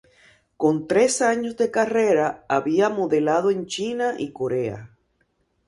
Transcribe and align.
Con 0.57 0.87
tres 0.87 1.21
años 1.21 1.57
de 1.57 1.69
carrera, 1.69 2.43
había 2.49 2.89
modelado 2.89 3.51
en 3.51 3.67
China 3.67 4.15
y 4.17 4.31
Corea. 4.33 4.97